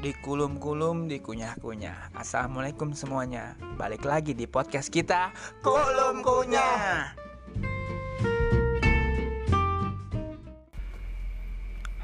[0.00, 2.16] dikulum-kulum, dikunyah-kunyah.
[2.16, 3.52] Assalamualaikum semuanya.
[3.76, 5.28] Balik lagi di podcast kita,
[5.60, 7.12] Kulum Kunyah.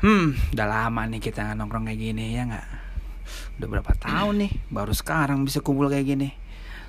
[0.04, 2.69] Hmm, udah lama nih kita nongkrong kayak gini ya nggak?
[3.56, 6.28] Udah berapa tahun nih, baru sekarang bisa kumpul kayak gini.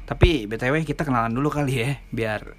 [0.04, 2.52] Tapi btw kita kenalan dulu kali ya, biar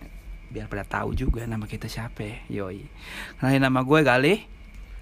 [0.48, 2.24] biar pada tahu juga nama kita siapa.
[2.24, 2.64] ya.
[2.64, 2.88] Yoi.
[3.36, 4.40] Kenalin nama gue Galih.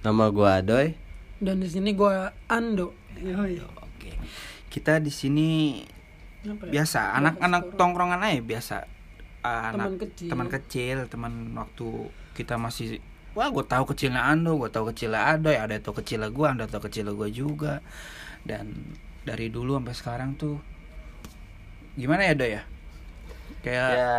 [0.02, 0.98] Nama gua Adoy.
[1.38, 3.05] Dan di sini gua Ando.
[3.18, 3.56] Yoi.
[3.58, 4.10] Oke.
[4.66, 5.80] Kita di sini
[6.42, 6.80] Apa ya?
[6.80, 8.76] biasa anak-anak tongkrongan aja biasa
[9.40, 10.26] Ah, Teman anak kecil.
[10.26, 11.86] teman kecil teman waktu
[12.34, 12.98] kita masih
[13.30, 16.82] wah gue tahu kecilnya Ando gue tahu kecilnya Adoy ada tuh kecilnya gue ada tuh
[16.82, 17.78] kecilnya gue juga
[18.42, 18.74] dan
[19.22, 20.58] dari dulu sampai sekarang tuh
[21.94, 22.62] gimana ya Doy ya
[23.62, 24.10] kayak Ya,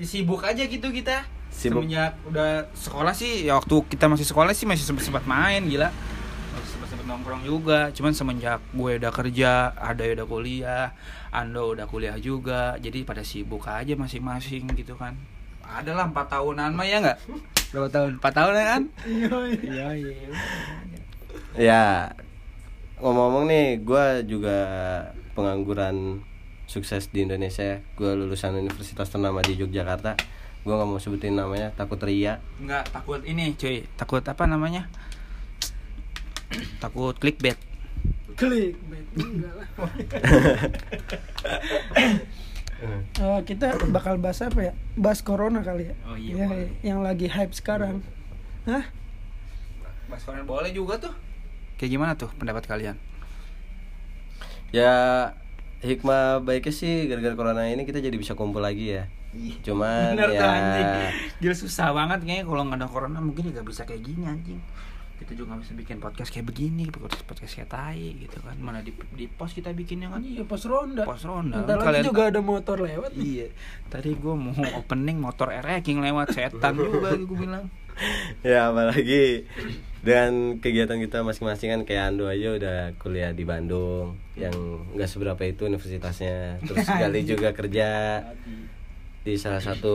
[0.00, 1.84] sibuk aja gitu kita Sibuk.
[1.84, 5.92] semenjak udah sekolah sih ya waktu kita masih sekolah sih masih sempat sempat main gila
[7.12, 7.92] nongkrong juga.
[7.92, 10.96] Cuman semenjak gue udah kerja ada udah kuliah
[11.32, 15.16] Ando udah kuliah juga jadi pada sibuk aja masing-masing gitu kan.
[15.64, 17.18] Adalah empat tahunan mah ya nggak?
[17.72, 18.10] Berapa tahun?
[18.20, 18.82] Empat tahun ya kan?
[19.64, 20.14] Iya iya.
[21.56, 21.84] Ya
[23.00, 24.58] ngomong-ngomong nih, gua juga
[25.32, 26.20] pengangguran
[26.68, 27.80] sukses di Indonesia.
[27.96, 30.20] Gua lulusan universitas ternama di Yogyakarta.
[30.68, 32.44] Gua nggak mau sebutin namanya, takut ria.
[32.60, 33.88] nggak takut ini cuy.
[33.96, 34.92] Takut apa namanya
[36.78, 37.56] takut clickbait
[38.32, 38.74] Klik.
[38.88, 39.04] bet.
[39.14, 39.68] Enggak lah.
[43.14, 44.72] Eh, kita bakal bahas apa ya?
[44.98, 45.94] Bahas corona kali ya.
[46.02, 46.68] Oh iya, Ya, boleh.
[46.82, 48.02] yang lagi hype sekarang.
[48.66, 48.90] Hah?
[50.10, 51.14] Mas Konan boleh juga tuh
[51.78, 53.00] kayak gimana tuh pendapat kalian
[54.70, 54.92] Ya
[55.80, 59.06] hikmah baiknya sih gara-gara corona ini kita jadi bisa kumpul lagi ya.
[59.62, 60.90] Cuman Bener ya anjing
[61.40, 64.60] Gila susah banget kayaknya kalau nggak ada corona mungkin nggak bisa kayak gini anjing
[65.22, 68.78] kita juga nggak bisa bikin podcast kayak begini podcast podcast kayak tai gitu kan mana
[68.78, 71.02] di di pos kita bikinnya kan Iya, pos ronda.
[71.02, 73.24] pos ronda Bentar lagi Kalian- juga ada motor lewat nih.
[73.24, 73.48] iya
[73.86, 77.66] tadi gue mau opening motor ranking lewat setan juga gue bilang
[78.40, 79.44] ya apalagi
[80.00, 84.52] dengan kegiatan kita masing-masing kan kayak Ando aja udah kuliah di Bandung yang
[84.90, 88.18] nggak seberapa itu universitasnya terus sekali juga kerja
[89.22, 89.94] di salah satu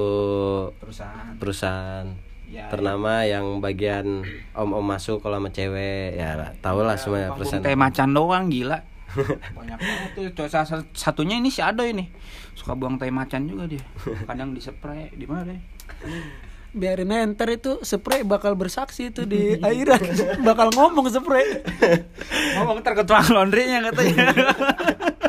[0.78, 2.07] perusahaan perusahaan
[2.47, 4.24] Ya, ternama yang bagian
[4.56, 6.16] om-om masuk kalau sama cewek.
[6.16, 8.80] Ya tau lah semuanya Panggung perusahaan teh macan doang gila.
[9.58, 12.08] Banyak banget tuh satu- satunya ini si Ado ini.
[12.56, 13.84] Suka buang teh macan juga dia.
[14.24, 15.59] Kadang di spray di mana deh
[16.78, 20.00] Biarin aja ntar itu spray bakal bersaksi itu di airan.
[20.44, 21.64] bakal ngomong spray.
[22.59, 24.24] ngomong ntar ketua laundrynya katanya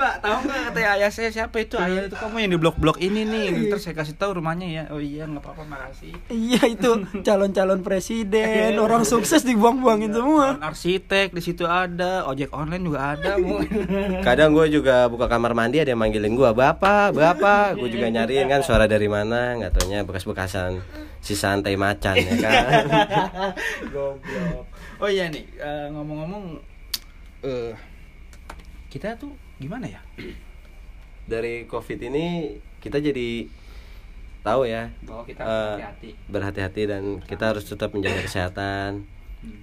[0.00, 1.76] Mbak, tahu nggak katanya ayah saya siapa itu?
[1.76, 3.68] Ayah itu kamu yang di blok-blok ini nih.
[3.68, 4.84] Terus saya kasih tahu rumahnya ya.
[4.88, 6.16] Oh iya nggak apa-apa makasih.
[6.32, 10.56] Iya itu calon-calon presiden, orang sukses dibuang-buangin semua.
[10.56, 13.60] Calon arsitek di situ ada ojek online juga ada Bu.
[14.26, 17.76] kadang gue juga buka kamar mandi ada yang manggilin gue bapak bapak.
[17.76, 20.80] Gue juga nyariin kan suara dari mana nggak taunya bekas-bekasan
[21.20, 22.84] sisaan teh macan ya kan?
[23.92, 24.64] Goblok.
[24.96, 26.56] Oh iya nih, eh, ngomong-ngomong
[27.44, 27.76] eh
[28.88, 30.00] kita tuh gimana ya?
[31.22, 32.26] dari covid ini
[32.80, 33.46] kita jadi
[34.40, 36.10] tahu ya Bahwa kita eh, hati-hati.
[36.26, 39.04] berhati-hati dan kita harus tetap menjaga kesehatan
[39.38, 39.56] Hmm.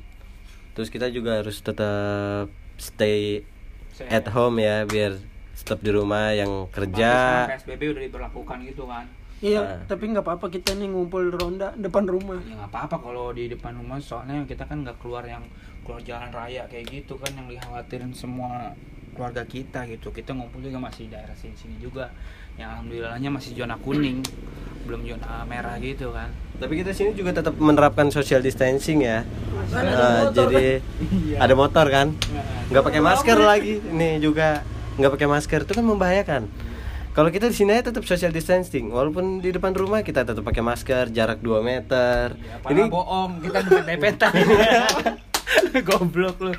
[0.73, 2.47] terus kita juga harus tetap
[2.77, 3.45] stay
[3.91, 5.17] Saya- at home ya biar
[5.55, 9.05] tetap di rumah yang kerja PSBB udah diberlakukan gitu kan.
[9.37, 9.81] Iya, Ah.
[9.83, 12.37] tapi nggak apa-apa kita nih ngumpul ronda depan rumah.
[12.39, 15.45] Ya nggak apa-apa kalau di depan rumah soalnya kita kan nggak keluar yang
[15.81, 18.73] keluar jalan raya kayak gitu kan yang dikhawatirin semua
[19.17, 20.07] keluarga kita gitu.
[20.09, 22.13] Kita ngumpul juga masih di daerah sini-sini juga.
[22.53, 24.21] Yang alhamdulillahnya masih zona kuning,
[24.83, 26.29] belum zona merah gitu kan.
[26.57, 29.21] tapi kita sini juga tetap menerapkan social distancing ya
[29.69, 30.33] Kan ada motor.
[30.49, 30.65] jadi
[31.37, 32.41] ada motor kan Iya.
[32.67, 36.49] nggak pakai masker lagi ini juga nggak pakai masker itu kan membahayakan
[37.11, 40.65] kalau kita di sini aja tetap social distancing walaupun di depan rumah kita tetap pakai
[40.65, 44.33] masker jarak 2 meter Ya, ini ini bohong, kita dempet-dempetan.
[45.87, 46.51] Goblok lu.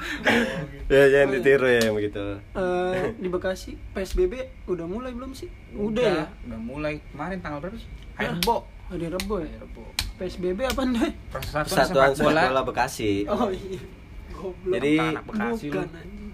[0.87, 5.49] ya jangan ditiru ya yang begitu Eh, di Bekasi PSBB udah mulai belum sih?
[5.73, 6.27] Udah, ya.
[6.45, 7.89] Udah mulai kemarin tanggal berapa sih?
[8.15, 8.57] Hari Rebo.
[8.89, 9.51] Hari Rebo ya.
[9.59, 9.85] Rebo.
[10.17, 11.13] PSBB apa nih?
[11.29, 12.63] Persatuan Persatuan sepak bola.
[12.63, 13.81] Bekasi Oh iya.
[14.31, 14.73] Goblok.
[14.75, 15.73] Jadi- Anak Bekasi lu.
[15.75, 16.33] bukan anjing.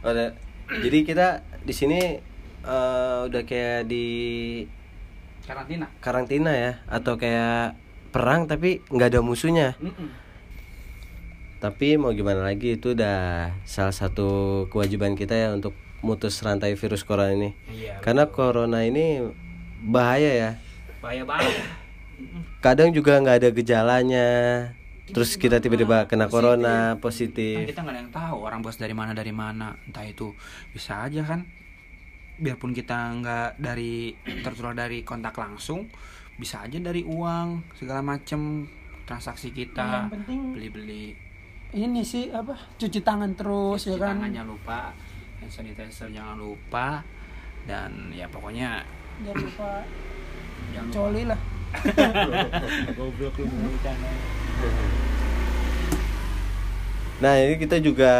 [0.00, 0.26] Ada.
[0.70, 1.28] jadi kita
[1.60, 2.00] di sini
[2.62, 4.06] eh, udah kayak di
[5.42, 5.86] karantina.
[5.98, 7.74] karantina ya atau kayak
[8.08, 10.08] perang tapi nggak ada musuhnya Mm-mm.
[11.60, 17.04] Tapi mau gimana lagi itu udah salah satu kewajiban kita ya untuk mutus rantai virus
[17.04, 17.52] corona ini.
[17.68, 18.00] Iya.
[18.00, 19.20] karena corona ini
[19.84, 20.50] bahaya ya.
[21.04, 21.54] Bahaya banget.
[22.60, 24.28] kadang juga nggak ada gejalanya
[25.08, 27.64] terus kita tiba-tiba kena corona kan positif.
[27.64, 29.76] kita nggak ada yang tahu orang bos dari mana dari mana.
[29.84, 30.32] Entah itu
[30.72, 31.44] bisa aja kan.
[32.40, 35.92] Biarpun kita nggak dari tertular dari kontak langsung
[36.40, 38.64] bisa aja dari uang segala macem
[39.04, 40.08] transaksi kita.
[40.08, 41.29] Yang penting beli-beli
[41.72, 44.08] ini sih apa cuci tangan terus ya cuci kan?
[44.18, 44.78] tangan jangan lupa.
[45.38, 46.86] Hand sanitizer jangan lupa.
[47.64, 48.82] Dan ya pokoknya
[49.22, 49.70] jangan lupa
[50.72, 50.94] jangan lupa.
[50.96, 51.40] coli lah.
[52.98, 53.46] Goblok lu.
[57.20, 58.10] Nah ini kita juga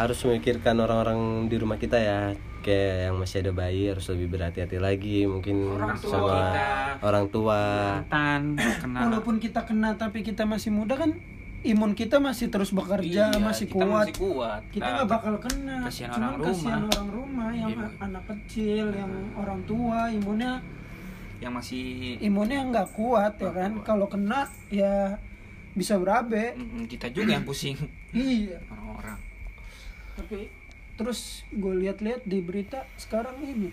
[0.00, 2.20] harus memikirkan orang-orang di rumah kita ya.
[2.66, 6.64] Kayak yang masih ada bayi harus lebih berhati-hati lagi Mungkin Orang tua sama kita.
[6.98, 7.60] orang tua.
[8.82, 11.14] Kena walaupun kita kena tapi kita masih muda kan
[11.66, 14.62] imun kita masih terus bekerja Iya, masih kita kuat masih kuat.
[14.70, 16.88] kita Nah, nggak bakal kena kasihan cuman orang kasihan rumah.
[16.88, 17.88] orang rumah yang Iya.
[18.00, 20.52] anak kecil yang orang tua imunnya
[21.36, 21.84] yang masih
[22.18, 23.70] imunnya nggak kuat ya kan?
[23.82, 25.20] kalau kena ya
[25.72, 26.56] bisa berabe.
[26.86, 27.76] Kita juga yang pusing.
[28.16, 28.56] Iya.
[28.66, 29.20] Orang-orang.
[30.14, 30.48] Tapi
[30.96, 31.20] terus
[31.50, 33.68] gue lihat-lihat di berita sekarang ini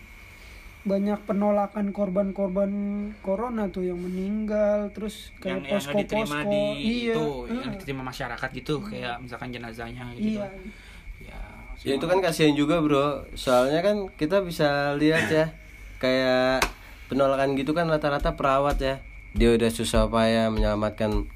[0.83, 2.71] banyak penolakan korban-korban
[3.23, 7.13] corona tuh yang meninggal terus yang kayak yang posko diterima posko di iya.
[7.15, 7.25] itu
[7.55, 10.47] yang diterima masyarakat gitu kayak misalkan jenazahnya gitu iya.
[11.23, 11.39] ya,
[11.83, 13.27] Ya itu kan kasihan juga bro.
[13.35, 15.51] Soalnya kan kita bisa lihat ya
[15.99, 16.63] Kayak
[17.11, 18.95] penolakan gitu kan rata-rata perawat ya.
[19.35, 21.27] Dia udah susah payah menyelamatkan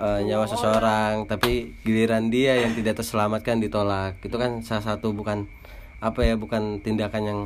[0.00, 4.16] eh, nyawa seseorang Tapi giliran dia yang tidak terselamatkan ditolak.
[4.24, 5.44] Itu kan salah satu bukan
[6.00, 7.40] Apa ya bukan tindakan yang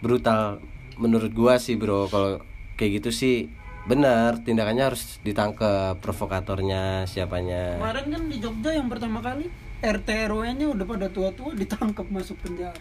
[0.00, 0.60] brutal.
[1.00, 2.44] Menurut gua sih bro Kalau
[2.76, 3.48] kayak gitu sih
[3.88, 7.80] benar tindakannya harus ditangkap provokatornya siapanya.
[7.80, 9.48] Kemarin kan di Jogja yang pertama kali
[9.80, 12.76] RT RW-nya udah pada tua-tua ditangkap masuk penjara.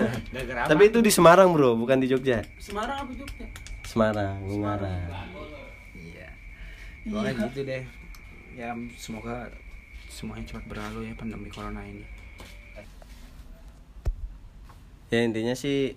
[0.70, 2.44] Tapi itu di Semarang bro bukan di Jogja.
[2.60, 3.46] Semarang apa Jogja?
[3.88, 5.08] Semarang Ungaran
[5.96, 6.28] iya.
[7.08, 7.84] Pokoknya gitu deh.
[8.52, 9.48] Ya semoga
[10.12, 12.04] semuanya cepat berlalu ya pandemi corona ini.
[15.08, 15.96] Ya intinya sih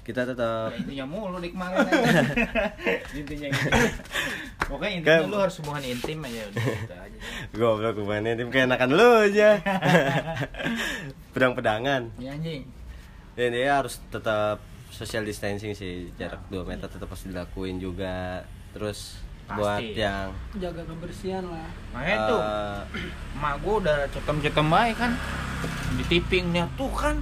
[0.00, 0.72] kita tetap.
[0.74, 2.22] Intinya mulu di kemarin aja.
[3.20, 3.70] intinya gitu.
[4.64, 7.18] Pokoknya intinya Kan- lu harus hubungan intim aja udah gitu aja.
[7.52, 9.48] Goblok hubungannya tim kayak enakan lu aja.
[11.36, 12.02] Pedang-pedangan.
[12.18, 12.62] Ya anjing.
[13.36, 14.58] Ya intinya harus tetap
[14.90, 18.44] social distancing sih jarak 2 meter tetap harus dilakuin juga.
[18.72, 19.58] Terus Pasti.
[19.58, 21.68] buat yang jaga kebersihan lah.
[21.92, 22.80] Makanya tuh eh,
[23.38, 25.12] emak gua udah cetem-cetem baik kan.
[26.00, 27.20] Di tipping dia tuh kan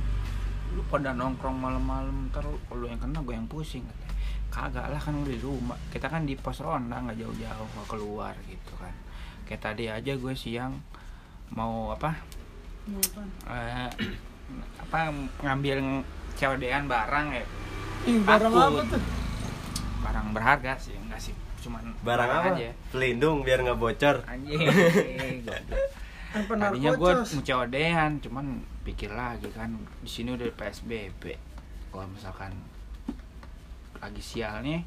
[0.78, 4.14] lu pada nongkrong malam-malam ntar lu- yang kena gue yang pusing katanya.
[4.48, 5.74] Kagak lah kan udah di rumah.
[5.90, 8.94] Kita kan di pos ronda nggak jauh-jauh nggak keluar gitu kan.
[9.42, 10.78] Kayak tadi aja gue siang
[11.50, 12.14] mau apa
[12.86, 13.22] Mau apa?
[13.50, 13.90] eh,
[14.86, 14.98] apa
[15.42, 17.44] ngambil COD-an barang ya.
[18.06, 19.02] Ih, barang apa tuh?
[19.98, 21.34] Barang berharga sih enggak sih.
[21.58, 22.48] Cuman barang apa?
[22.54, 22.70] aja.
[22.94, 24.22] Pelindung biar nggak bocor.
[24.24, 24.62] Anjing
[26.32, 28.46] tadinya gue mau COD-an cuman
[28.84, 29.72] pikir lagi kan
[30.04, 31.22] di sini udah PSBB
[31.88, 32.52] kalau misalkan
[33.98, 34.84] lagi sial nih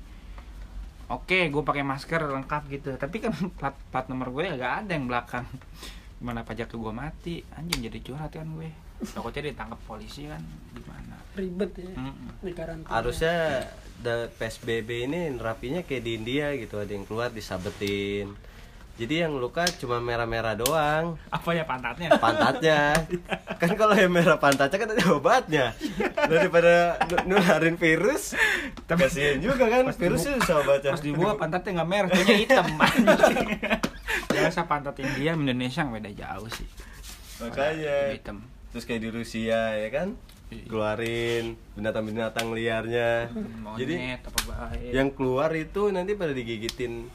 [1.12, 2.90] oke gue pakai masker lengkap gitu.
[2.96, 5.46] Tapi kan plat, plat nomor gue agak ada yang belakang.
[6.22, 7.44] Gimana pajak gue mati?
[7.58, 8.72] Anjing jadi curhat kan gue.
[9.02, 10.40] Takutnya ditangkap polisi kan
[10.72, 11.18] gimana?
[11.36, 11.92] Ribet ya
[12.40, 12.92] di karantina.
[12.92, 13.66] Harusnya
[14.00, 18.32] da- PSBB ini nerapinya kayak di India gitu ada yang keluar disabetin
[19.00, 21.16] jadi yang luka cuma merah-merah doang.
[21.32, 22.12] Apa ya pantatnya?
[22.20, 22.94] Pantatnya.
[23.62, 25.66] Kan kalau yang merah pantatnya kan ada obatnya.
[26.28, 28.34] Daripada nu- nularin virus
[28.90, 30.92] kasihan juga kan virusnya susah obatnya.
[30.98, 32.66] pas dibuah pantatnya nggak merah kayaknya hitam
[34.34, 36.68] biasa pantat India Indonesia beda jauh sih.
[37.46, 38.18] Makanya.
[38.18, 38.38] Hitam.
[38.74, 40.18] Terus kayak di Rusia ya kan?
[40.52, 43.30] Keluarin binatang-binatang liarnya.
[43.78, 47.08] Jadi monyet apa baik yang keluar itu nanti pada digigitin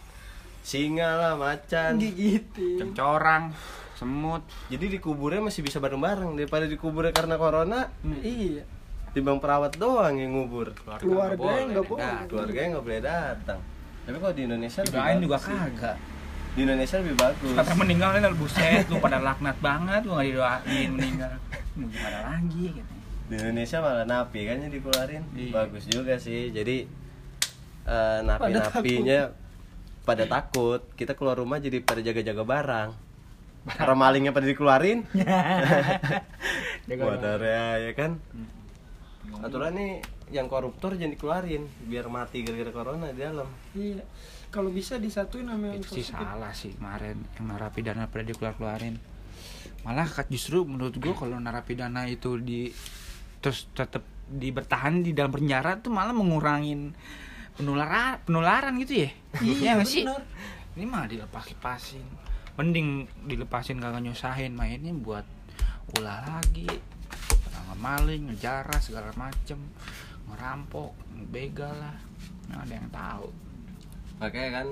[0.66, 1.94] singa lah macan.
[2.02, 2.82] Gigitin.
[2.82, 3.54] Cemcorang
[3.94, 4.42] semut.
[4.66, 6.34] Jadi dikuburnya masih bisa bareng-bareng.
[6.34, 7.86] Daripada dikuburnya karena corona
[8.20, 8.66] iya.
[9.14, 10.74] timbang perawat doang yang ngubur.
[10.98, 12.02] Keluarga yang nggak boleh.
[12.02, 13.60] Nah, keluarganya nggak boleh datang.
[14.06, 15.96] Tapi kalau di Indonesia lebih Doain juga kagak.
[16.56, 17.54] Di Indonesia lebih bagus.
[17.54, 21.32] Kata meninggal ini buset lu pada laknat banget lu nggak didoain meninggal.
[21.78, 22.92] Mau gimana lagi gitu.
[23.26, 25.22] Di Indonesia malah napi kan yang dikeluarin.
[25.30, 25.52] Iya.
[25.54, 26.50] bagus juga sih.
[26.50, 26.86] Jadi
[27.86, 29.45] eh, napi-napinya
[30.06, 30.80] pada takut.
[30.94, 32.90] Kita keluar rumah jadi pada jaga-jaga barang.
[33.82, 35.02] Orang malingnya pada dikeluarin.
[36.86, 38.22] Motornya ya kan?
[39.42, 39.92] Aturan nih
[40.30, 41.66] yang koruptor jangan dikeluarin.
[41.90, 43.48] Biar mati gara-gara corona di dalam.
[43.74, 44.06] Iya.
[44.54, 47.18] Kalau bisa disatuin sama yang itu sih salah sih kemarin.
[47.34, 48.96] Yang narapidana pada dikeluar keluarin
[49.86, 52.74] malah kat- justru menurut gua kalau narapidana itu di
[53.38, 56.90] terus tetap di bertahan di dalam penjara tuh malah mengurangin
[57.56, 59.10] penularan penularan gitu ya?
[59.42, 60.04] Iya nggak sih?
[60.76, 62.04] ini malah dilepas lepasin
[62.56, 65.24] mending dilepasin kagak nyusahin mainnya buat
[65.96, 66.66] ulah lagi.
[67.28, 69.60] Pernah maling ngejaras segala macem.
[70.26, 70.96] Ngerampok
[71.30, 71.96] begal lah.
[72.48, 73.28] Nggak ada yang tahu.
[74.16, 74.68] Makanya kan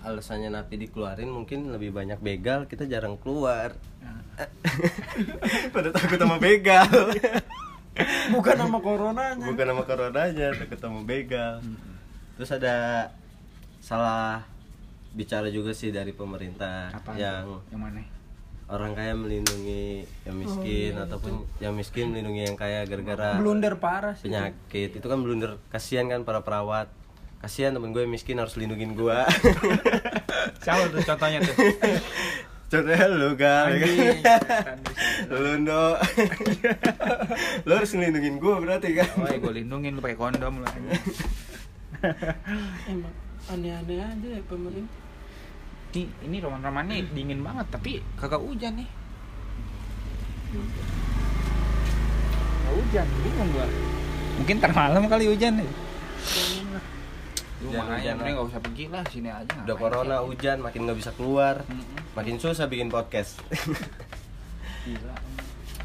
[0.00, 3.76] alasannya napi dikeluarin mungkin lebih banyak begal kita jarang keluar.
[4.00, 4.24] Nah,
[5.76, 6.88] pada takut sama begal.
[8.32, 9.44] Bukan nama coronanya.
[9.44, 11.60] Bukan sama coronanya takut sama begal
[12.40, 13.12] terus ada
[13.84, 14.48] salah
[15.12, 18.00] bicara juga sih dari pemerintah apa yang yang mana?
[18.72, 24.16] orang kaya melindungi yang miskin iya, ataupun yang miskin melindungi yang kaya gara-gara blunder parah
[24.16, 24.96] sih penyakit.
[24.96, 25.60] Itu kan blunder.
[25.68, 26.88] Kasihan kan para perawat.
[27.42, 29.18] Kasihan temen gue yang miskin harus lindungin gue
[30.64, 31.56] siapa tuh contohnya tuh?
[32.70, 33.74] Contohnya lu kan
[35.34, 35.98] lu no
[37.66, 39.10] lu harus ngelindungin gue berarti kan?
[39.18, 40.86] Oh, gue lindungin lu pakai kondom anjing.
[42.92, 43.14] emang
[43.46, 44.98] aneh-aneh aja ya pemerintah
[45.90, 48.86] Nih, ini roman-roman nih dingin banget tapi kagak hujan nih.
[52.60, 53.66] Gak hujan, bingung gua.
[54.38, 55.70] Mungkin ntar malam kali hujan nih.
[57.60, 59.52] Lu Hujan, mending gak usah pergi lah sini aja.
[59.60, 60.32] udah corona sih?
[60.32, 61.84] hujan makin nggak bisa keluar Mm-mm.
[62.14, 63.36] makin susah bikin podcast
[64.80, 65.12] Gila.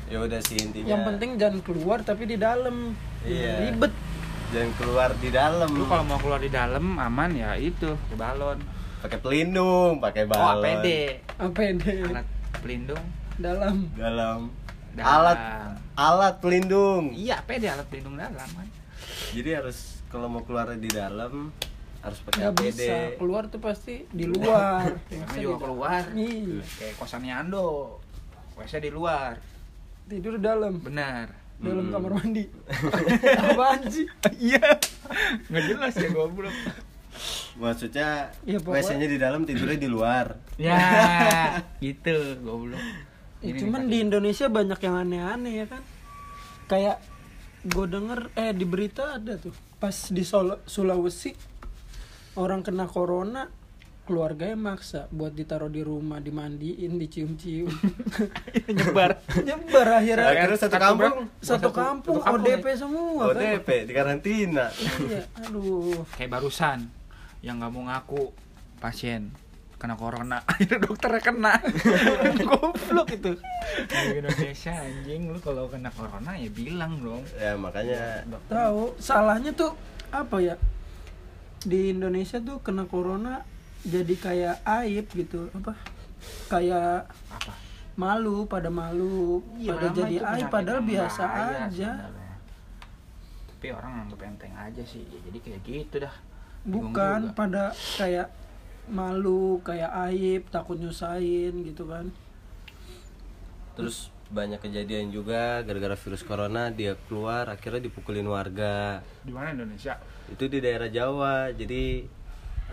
[0.12, 2.95] ya udah sih intinya yang penting jangan keluar tapi di dalam
[3.27, 3.59] Iya.
[3.67, 3.91] ribet
[4.55, 8.57] jangan keluar di dalam Lu kalau mau keluar di dalam aman ya itu pakai balon.
[8.97, 10.88] pakai pelindung pakai Oh, balon APD.
[11.35, 13.03] apa ini Alat pelindung.
[13.35, 14.39] dalam dalam
[14.95, 15.05] Dalam.
[15.05, 15.39] alat
[15.93, 18.67] alat pelindung Iya, APD alat pelindung dalam kan.
[19.29, 21.51] jadi harus kalau mau keluar di dalam
[22.00, 26.01] harus pakai nggak APD bisa keluar tuh pasti di luar Karena Masa juga di- keluar.
[26.15, 26.63] Iya.
[26.71, 28.00] Kayak kosannya Ando.
[28.55, 29.35] WC di luar.
[30.05, 31.27] tidur dalam Benar.
[31.57, 31.93] Dalam Hmm.
[31.93, 32.43] kamar mandi
[33.45, 34.05] apaan sih
[34.38, 34.79] Iya.
[35.47, 36.55] Nggak jelas ya goblok.
[37.55, 40.75] maksudnya Ya, pokoknya- WC-nya di dalam tidurnya di luar Ya,
[41.79, 42.79] gitu goblok.
[43.39, 45.83] Ya, Ini cuman nih, di Indonesia banyak yang aneh-aneh ya kan
[46.65, 46.97] kayak
[47.63, 51.31] gue denger eh di berita ada tuh pas di Sol- Sulawesi
[52.35, 53.47] orang kena corona
[54.05, 57.74] keluarganya maksa buat ditaruh di rumah dimandiin dicium-cium.
[58.77, 59.17] Nyebar.
[59.41, 60.29] nyebar akhirnya.
[60.29, 61.15] Akhirnya satu kampung.
[61.41, 64.69] satu kampung ODP semua kan ODP di karantina.
[65.01, 66.05] Iya aduh.
[66.13, 66.85] Kayak barusan
[67.41, 68.29] yang nggak mau ngaku
[68.77, 69.33] pasien.
[69.75, 70.39] Kena corona.
[70.50, 71.53] Akhirnya dokternya kena.
[72.50, 73.33] Goblok itu.
[73.89, 77.25] Di Indonesia anjing lu kalau kena corona ya bilang dong.
[77.35, 78.21] Ya makanya.
[78.47, 79.74] Tahu salahnya tuh
[80.13, 80.55] apa ya?
[81.65, 83.54] Di Indonesia tuh kena corona
[83.86, 85.48] jadi kayak aib gitu.
[85.54, 85.74] Apa?
[86.50, 87.54] Kayak apa?
[87.96, 91.92] malu pada malu Iya, pada lama jadi aib padahal biasa aja.
[91.96, 92.34] sebenarnya.
[93.56, 95.08] tapi orang anggap enteng aja sih.
[95.08, 96.15] Ya, jadi kayak gitu dah.
[96.68, 97.38] Bingung bukan juga.
[97.39, 97.63] pada
[97.98, 98.27] kayak
[98.92, 102.12] malu kayak aib takut nyusahin gitu kan.
[103.80, 109.01] Terus banyak kejadian juga gara-gara virus corona dia keluar akhirnya dipukulin warga.
[109.24, 109.98] Di mana Indonesia?
[110.27, 112.06] Itu di daerah Jawa jadi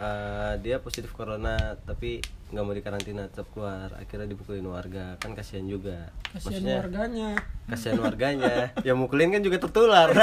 [0.01, 2.23] eh, dia positif corona tapi
[2.53, 3.93] nggak mau dikarantina tetap keluar.
[3.97, 5.17] Akhirnya dipukulin warga.
[5.19, 6.13] Kan kasihan juga.
[6.37, 7.37] Kasihan warganya.
[7.69, 8.77] kasihan warganya.
[8.85, 10.13] Yang mukulin kan juga tertular.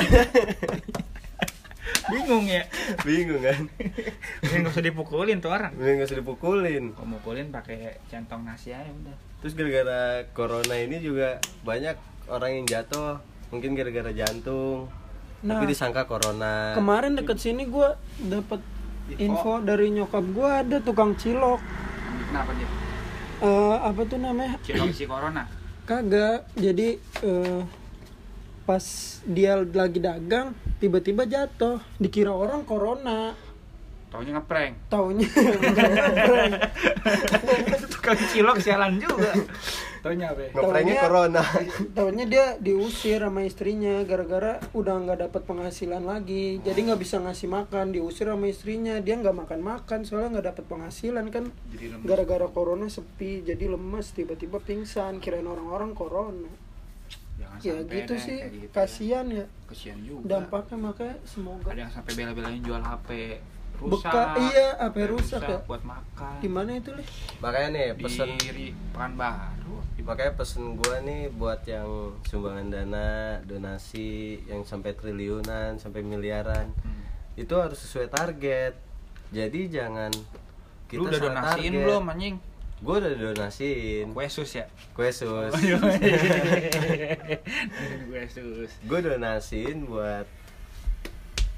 [2.09, 2.65] Bingung ya.
[3.05, 3.69] Bingung kan?
[4.45, 5.73] Nggak usah dipukulin tuh orang.
[5.77, 6.83] Mending nggak usah dipukulin.
[6.97, 9.17] Kalau mukulin pakai centong nasi aja udah.
[9.45, 11.97] Terus gara-gara corona ini juga banyak
[12.29, 13.21] orang yang jatuh.
[13.53, 14.89] Mungkin gara-gara jantung.
[15.39, 15.55] Nah.
[15.55, 16.75] tapi disangka corona.
[16.75, 18.59] kemarin deket sini gua dapat
[19.17, 21.57] info dari nyokap gua ada tukang cilok
[22.29, 22.69] kenapa dia
[23.39, 25.47] Eh, apa tuh namanya cilok si corona
[25.89, 26.45] Kagak.
[26.53, 27.61] Jadi eh,
[28.61, 28.85] pas
[29.25, 31.81] dia lagi dagang tiba-tiba jatuh.
[31.97, 33.33] Dikira orang corona.
[34.09, 36.53] Taunya ngeprank Taunya ngeprank.
[37.93, 39.31] tukang cilok sialan juga
[39.99, 40.49] taunya apa ya?
[40.49, 41.43] ngepranknya Taunya- corona
[41.97, 46.57] Taunya dia diusir sama istrinya gara-gara udah nggak dapat penghasilan lagi.
[46.59, 48.97] Jadi nggak bisa ngasih makan, diusir sama istrinya.
[48.97, 51.51] Dia nggak makan-makan soalnya nggak dapat penghasilan kan.
[52.01, 55.19] Gara-gara corona sepi, jadi lemes, tiba-tiba pingsan.
[55.19, 56.47] Kirain orang-orang corona.
[57.35, 58.71] Jangan Ya sampai gitu deh, sih, gitu.
[58.71, 59.45] kasihan ya.
[59.65, 63.09] kasihan juga Dampaknya makanya semoga ada yang sampai bela-belain jual HP
[63.79, 65.57] rusak Beka, iya, HP rusak ya.
[65.63, 66.36] buat makan.
[66.39, 67.07] Di mana itu lih?
[67.39, 71.86] makanya nih di pesen Ri- Pekanbaru makanya pesen gua nih buat yang
[72.25, 73.07] sumbangan dana
[73.45, 76.74] donasi yang sampai triliunan sampai miliaran.
[76.81, 77.03] Hmm.
[77.38, 78.74] itu harus sesuai target.
[79.29, 80.09] Jadi jangan
[80.91, 81.86] lu udah donasiin target.
[81.86, 82.36] belum anjing?
[82.81, 84.12] Gua udah donasiin.
[84.12, 84.65] Kue sus ya?
[84.91, 85.29] Kue sus
[88.09, 90.25] kue sus gue donasiin buat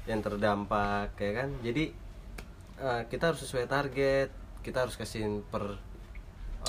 [0.04, 1.48] yang terdampak ya kan?
[1.62, 1.94] Jadi
[2.82, 4.28] eh, kita harus sesuai target
[4.62, 5.78] kita harus kasihin per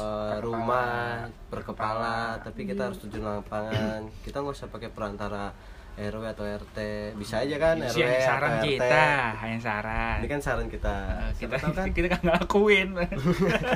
[0.01, 4.09] eh, rumah per kepala tapi kita harus terjun lapangan.
[4.25, 5.53] Kita nggak usah pakai perantara
[5.93, 6.77] RW atau RT
[7.21, 8.65] bisa aja kan RW yang saran RT.
[8.65, 9.05] kita
[9.45, 10.17] yang saran.
[10.25, 10.95] Ini kan saran kita.
[11.29, 11.85] Eh, kita tahu kan?
[12.01, 12.89] kita kan ngelakuin.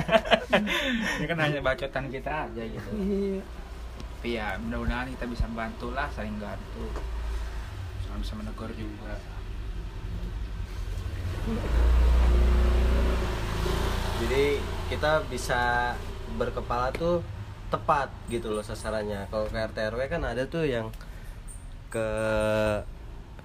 [1.22, 2.90] Ini kan hanya bacotan kita aja gitu.
[2.98, 3.42] Iya.
[4.18, 6.90] tapi ya mudah-mudahan kita bisa bantu lah saling bantu.
[8.02, 9.14] Sama bisa menegur juga
[14.18, 14.58] jadi
[14.88, 15.94] kita bisa
[16.34, 17.22] berkepala tuh
[17.68, 19.28] tepat gitu loh sasarannya.
[19.28, 20.88] Kalau ke RT RW kan ada tuh yang
[21.88, 22.08] ke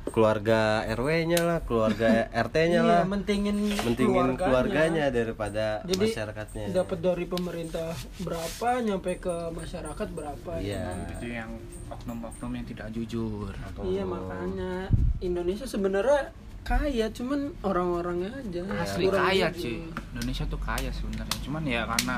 [0.06, 3.04] keluarga RW-nya lah keluarga RT-nya Iya, lah.
[3.06, 5.08] mentingin, mentingin keluarganya.
[5.10, 6.66] daripada Jadi masyarakatnya.
[6.70, 11.08] dapat dari pemerintah berapa nyampe ke masyarakat berapa Iya.
[11.10, 11.56] itu yang
[11.88, 13.56] oknum-oknum yang tidak jujur.
[13.82, 19.88] Iya makanya Indonesia sebenarnya kaya cuman orang-orangnya aja asli kurang kaya jujur.
[20.14, 21.38] Indonesia tuh kaya sebenarnya.
[21.42, 22.16] Cuman ya karena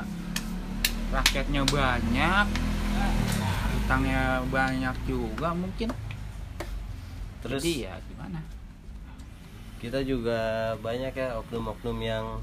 [1.10, 2.46] rakyatnya banyak
[3.82, 5.88] utangnya banyak juga mungkin.
[7.40, 8.40] Terus jadi ya gimana?
[9.76, 12.40] kita juga banyak ya oknum-oknum yang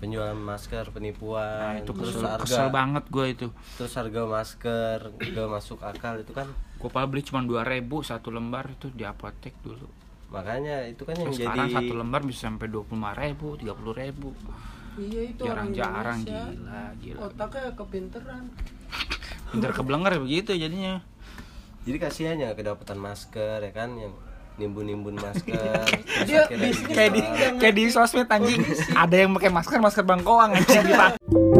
[0.00, 3.46] penjualan masker penipuan nah itu terus kesel, harga kesel banget gue itu.
[3.76, 6.48] terus harga masker gak masuk akal itu kan
[6.80, 9.88] gue paling beli cuma dua ribu satu lembar itu di apotek dulu
[10.30, 13.74] makanya itu kan yang Terus jadi sekarang satu lembar bisa sampai dua puluh ribu tiga
[13.74, 14.30] puluh ribu.
[14.98, 17.18] Iya itu orang jarang-jarang gila gila.
[17.26, 18.44] Otaknya kepinteran.
[19.50, 21.02] pinter kebelenger begitu jadinya.
[21.82, 23.98] Jadi kasihan ya kedapatan masker ya kan?
[23.98, 24.14] Yang
[24.60, 25.88] nimbun-nimbun masker
[26.28, 26.44] Dia
[26.86, 27.20] kayak di
[27.58, 28.62] kayak di sosmed anjing.
[28.94, 31.59] Ada yang pakai masker masker bangkoang anjing dipakai